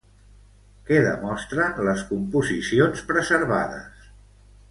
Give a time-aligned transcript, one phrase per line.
[0.87, 4.09] Què demostren les composicions preservades?